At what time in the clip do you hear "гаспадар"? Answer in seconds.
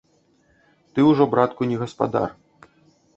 1.83-2.29